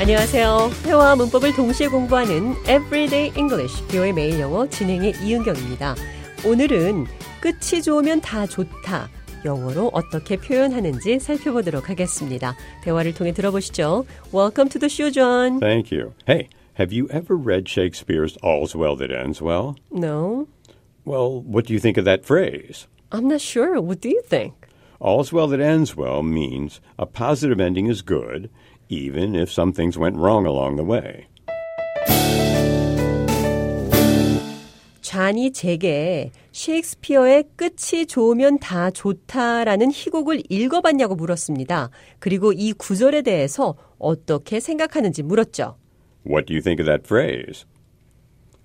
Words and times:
안녕하세요. 0.00 0.70
회화와 0.84 1.16
문법을 1.16 1.54
동시에 1.54 1.88
공부하는 1.88 2.52
Everyday 2.62 3.32
English, 3.36 3.82
뷰의 3.88 4.12
매일 4.12 4.38
영어 4.40 4.66
진행의 4.68 5.14
이은경입니다. 5.24 5.94
오늘은 6.46 7.06
끝이 7.40 7.82
좋으면 7.82 8.20
다 8.20 8.46
좋다. 8.46 9.08
영어로 9.44 9.90
어떻게 9.92 10.36
표현하는지 10.36 11.18
살펴보도록 11.18 11.88
하겠습니다. 11.90 12.56
대화를 12.82 13.14
통해 13.14 13.32
들어보시죠. 13.32 14.04
Welcome 14.34 14.68
to 14.70 14.80
the 14.80 14.90
show, 14.90 15.10
John. 15.10 15.60
Thank 15.60 15.96
you. 15.96 16.12
Hey, 16.26 16.48
have 16.78 16.92
you 16.94 17.08
ever 17.10 17.34
read 17.36 17.68
Shakespeare's 17.68 18.36
All's 18.42 18.74
Well 18.76 18.96
That 18.96 19.10
Ends 19.12 19.40
Well? 19.42 19.76
No, 19.90 20.46
Well, 21.04 21.40
what 21.46 21.66
do 21.66 21.72
you 21.72 21.78
think 21.78 21.96
of 21.98 22.04
that 22.04 22.24
phrase? 22.26 22.88
I'm 23.12 23.28
not 23.28 23.40
sure. 23.40 23.80
What 23.80 24.00
do 24.00 24.08
you 24.08 24.22
think? 24.26 24.54
All's 24.98 25.30
well 25.32 25.46
that 25.48 25.60
ends 25.60 25.94
well 25.94 26.22
means 26.22 26.80
a 26.98 27.04
positive 27.06 27.60
ending 27.60 27.86
is 27.86 28.00
good, 28.02 28.48
even 28.91 29.35
if 29.35 29.49
some 29.49 29.71
things 29.71 29.97
went 29.97 30.17
wrong 30.17 30.45
along 30.45 30.75
the 30.75 30.85
way. 30.85 31.25
잔이 35.01 35.51
제게 35.51 36.31
셰익스피어의 36.51 37.45
끝이 37.55 38.05
좋으면 38.05 38.59
다 38.59 38.91
좋다라는 38.91 39.91
희곡을 39.91 40.43
읽어봤냐고 40.49 41.15
물었습니다. 41.15 41.89
그리고 42.19 42.53
이 42.53 42.71
구절에 42.73 43.21
대해서 43.21 43.75
어떻게 43.97 44.59
생각하는지 44.59 45.23
물었죠. 45.23 45.75
What 46.25 46.45
do 46.45 46.53
you 46.53 46.61
think 46.61 46.79
of 46.79 46.85
that 46.85 47.05
phrase? 47.05 47.65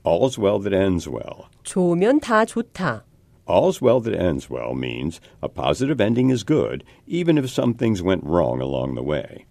All's 0.05 0.39
well 0.39 0.61
that 0.63 0.75
ends 0.75 1.09
well. 1.09 1.49
좋으면 1.65 2.21
다 2.21 2.45
좋다. 2.45 3.05
All's 3.49 3.81
well 3.81 4.01
that 4.03 4.15
ends 4.15 4.51
well 4.51 4.75
means 4.75 5.21
a 5.43 5.49
positive 5.49 6.01
ending 6.01 6.31
is 6.31 6.45
good, 6.45 6.85
even 7.07 7.39
if 7.39 7.49
some 7.49 7.75
things 7.75 8.03
went 8.03 8.23
wrong 8.23 8.61
along 8.61 8.95
the 8.95 9.03
way. 9.03 9.47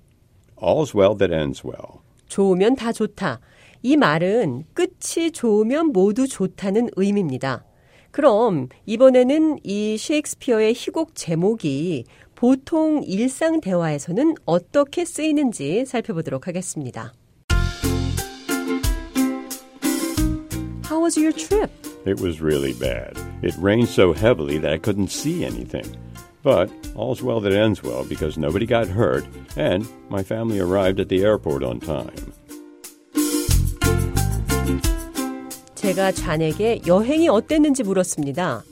All's 0.57 0.93
well 0.95 1.15
that 1.17 1.33
ends 1.33 1.65
well. 1.65 2.01
좋으면 2.27 2.75
다 2.75 2.91
좋다. 2.91 3.39
이 3.83 3.97
말은 3.97 4.63
끝이 4.73 5.31
좋으면 5.31 5.91
모두 5.91 6.27
좋다는 6.27 6.89
의미입니다. 6.95 7.65
그럼 8.11 8.69
이번에는 8.85 9.59
이 9.63 9.97
셰익스피어의 9.97 10.73
희곡 10.73 11.15
제목이 11.15 12.05
보통 12.33 13.03
일상 13.05 13.61
대화에서는 13.61 14.35
어떻게 14.45 15.05
쓰이는지 15.05 15.85
살펴보도록 15.85 16.47
하겠습니다. 16.47 17.13
How 20.89 21.03
was 21.03 21.17
your 21.17 21.33
trip? 21.33 21.71
It 22.05 22.21
was 22.21 22.41
really 22.41 22.73
bad. 22.73 23.17
It 23.43 23.55
rained 23.59 23.89
so 23.89 24.13
heavily 24.13 24.59
that 24.59 24.71
I 24.71 24.77
couldn't 24.77 25.11
see 25.11 25.43
anything. 25.43 25.85
But 26.44 26.70
all's 26.94 27.22
well 27.22 27.40
that 27.40 27.52
ends 27.52 27.82
well 27.82 28.04
because 28.04 28.38
nobody 28.38 28.66
got 28.66 28.88
hurt 28.88 29.24
and 29.56 29.86
my 30.08 30.22
family 30.22 30.58
arrived 30.58 31.00
at 31.00 31.08
the 31.08 31.22
airport 31.22 31.62
on 31.62 31.80
time. 31.80 32.32
제가 35.74 36.12
잔에게 36.12 36.82
여행이 36.86 37.28
어땠는지 37.28 37.82
물었습니다. 37.82 38.62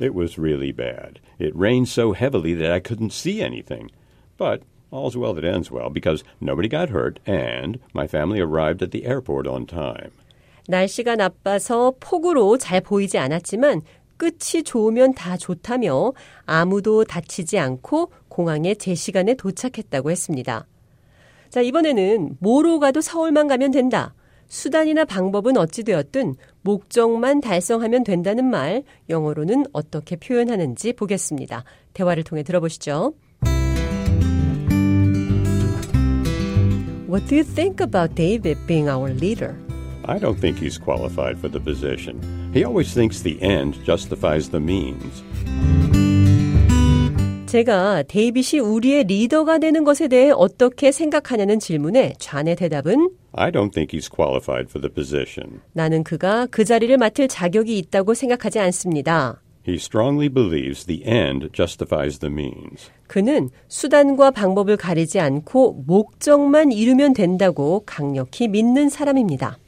It 0.00 0.14
was 0.14 0.38
really 0.38 0.72
bad. 0.72 1.20
It 1.38 1.54
rained 1.54 1.88
so 1.88 2.12
heavily 2.12 2.54
that 2.54 2.72
I 2.72 2.80
couldn't 2.80 3.12
see 3.12 3.42
anything. 3.42 3.90
But 4.36 4.62
all's 4.90 5.16
well 5.16 5.34
that 5.34 5.44
ends 5.44 5.70
well 5.70 5.90
because 5.90 6.24
nobody 6.40 6.68
got 6.68 6.90
hurt 6.90 7.20
and 7.26 7.78
my 7.92 8.06
family 8.06 8.40
arrived 8.40 8.82
at 8.82 8.90
the 8.90 9.06
airport 9.06 9.46
on 9.46 9.66
time. 9.66 10.12
날씨가 10.68 11.16
나빠서 11.16 11.94
폭우로 12.00 12.56
잘 12.58 12.80
보이지 12.80 13.18
않았지만 13.18 13.82
끝이 14.19 14.63
좋으면 14.63 15.13
다 15.13 15.37
좋다며 15.37 16.11
아무도 16.45 17.05
다치지 17.05 17.57
않고 17.57 18.11
공항에 18.27 18.75
제 18.75 18.93
시간에 18.93 19.33
도착했다고 19.33 20.11
했습니다. 20.11 20.67
자, 21.49 21.61
이번에는 21.61 22.35
뭐로 22.39 22.79
가도 22.79 22.99
서울만 23.01 23.47
가면 23.47 23.71
된다. 23.71 24.13
수단이나 24.49 25.05
방법은 25.05 25.57
어찌되었든 25.57 26.35
목적만 26.63 27.39
달성하면 27.39 28.03
된다는 28.03 28.45
말, 28.45 28.83
영어로는 29.09 29.65
어떻게 29.71 30.17
표현하는지 30.17 30.93
보겠습니다. 30.93 31.63
대화를 31.93 32.23
통해 32.23 32.43
들어보시죠. 32.43 33.13
What 37.07 37.25
do 37.27 37.37
you 37.37 37.43
think 37.43 37.81
about 37.81 38.13
David 38.15 38.67
being 38.67 38.89
our 38.89 39.09
leader? 39.09 39.55
I 40.03 40.19
don't 40.19 40.39
think 40.39 40.59
he's 40.59 40.77
qualified 40.77 41.37
for 41.37 41.49
the 41.49 41.63
position. 41.63 42.38
He 42.51 42.65
always 42.65 42.91
thinks 42.95 43.21
the 43.21 43.37
end 43.43 43.79
justifies 43.85 44.49
the 44.49 44.63
means. 44.63 45.23
제가 47.45 48.03
데이빗이 48.07 48.59
우리의 48.59 49.03
리더가 49.03 49.59
되는 49.59 49.83
것에 49.83 50.07
대해 50.07 50.31
어떻게 50.31 50.91
생각하냐는 50.91 51.59
질문에 51.59 52.13
좌의 52.17 52.55
대답은 52.55 53.11
I 53.33 53.51
don't 53.51 53.71
think 53.71 53.97
he's 53.97 54.09
qualified 54.09 54.67
for 54.69 54.81
the 54.81 54.91
position. 54.91 55.61
나는 55.73 56.03
그가 56.03 56.47
그 56.49 56.65
자리를 56.65 56.95
맡을 56.97 57.27
자격이 57.27 57.77
있다고 57.77 58.15
생각하지 58.15 58.57
않습니다. 58.59 59.41
He 59.67 59.75
strongly 59.75 60.29
believes 60.29 60.85
the 60.85 61.03
end 61.05 61.49
justifies 61.53 62.17
the 62.17 62.33
means. 62.33 62.89
그는 63.05 63.49
수단과 63.67 64.31
방법을 64.31 64.75
가리지 64.77 65.19
않고 65.19 65.83
목적만 65.85 66.71
이루면 66.71 67.13
된다고 67.13 67.83
강력히 67.85 68.47
믿는 68.47 68.89
사람입니다. 68.89 69.59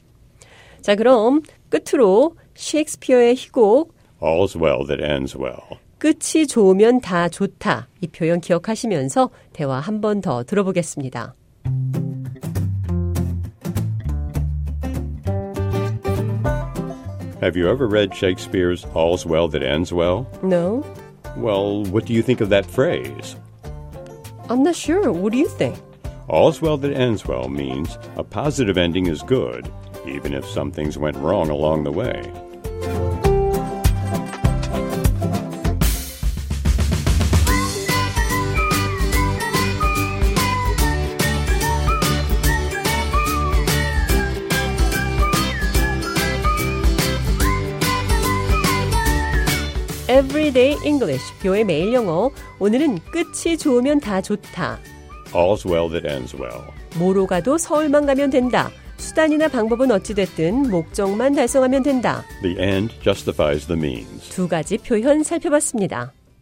자, 0.80 0.96
그럼 0.96 1.42
끝으로 1.71 2.35
셰익스피어의 2.55 3.35
희곡 3.35 3.93
All's 4.21 4.55
well 4.59 4.85
that 4.87 5.03
ends 5.03 5.37
well. 5.37 5.79
끝이 5.99 6.45
좋으면 6.47 7.01
다 7.01 7.27
좋다. 7.29 7.87
이 8.01 8.07
표현 8.07 8.39
기억하시면서 8.39 9.29
대화 9.53 9.79
한 9.79 9.99
번 10.01 10.21
더 10.21 10.43
들어보겠습니다. 10.43 11.33
Have 17.39 17.55
you 17.55 17.69
ever 17.69 17.87
read 17.87 18.13
Shakespeare's 18.15 18.83
All's 18.95 19.25
Well 19.25 19.47
That 19.49 19.61
Ends 19.63 19.93
Well? 19.93 20.27
No, 20.41 20.83
Well, 21.37 21.83
what 21.85 22.05
do 22.05 22.13
you 22.13 22.23
think 22.23 22.41
of 22.41 22.49
that 22.49 22.65
phrase? 22.65 23.35
I'm 24.49 24.63
not 24.63 24.75
sure. 24.75 25.11
What 25.11 25.33
do 25.33 25.37
you 25.37 25.47
think? 25.47 25.75
All's 26.31 26.61
well 26.61 26.77
that 26.77 26.93
ends 26.93 27.25
well 27.25 27.47
means 27.47 27.97
a 28.15 28.23
positive 28.23 28.77
ending 28.77 29.07
is 29.07 29.21
good, 29.23 29.71
even 30.05 30.33
if 30.33 30.45
some 30.45 30.71
things 30.71 30.97
went 30.97 31.17
wrong 31.17 31.49
along 31.49 31.83
the 31.83 31.91
way. 31.91 32.21
Everyday 50.09 50.77
English, 50.83 51.31
뷰의 51.41 51.63
매일 51.65 51.93
영어. 51.93 52.31
오늘은 52.59 52.99
끝이 53.11 53.57
좋으면 53.57 53.99
다 53.99 54.21
좋다. 54.21 54.79
All's 55.34 55.64
well 55.64 55.88
that 55.90 56.06
ends 56.06 56.36
well. 56.36 56.62
뭐로 56.96 57.26
가도 57.26 57.58
서울만 57.58 58.06
가면 58.06 58.30
된다. 58.30 58.70
수단이나 58.98 59.48
방법은 59.48 59.90
어찌됐든 59.90 60.70
목적만 60.70 61.34
달성하면 61.34 61.82
된다. 61.82 62.24
The 62.42 62.56
end 62.58 62.94
justifies 63.02 63.66
the 63.66 63.78
means. 63.78 64.30
두 64.30 64.46
가지 64.46 64.78
표현 64.78 65.22
살펴봤습니다. 65.22 66.12